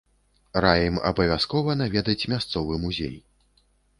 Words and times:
Раім 0.63 0.95
абавязкова 1.09 1.75
наведаць 1.83 2.27
мясцовы 2.33 2.81
музей. 2.87 3.15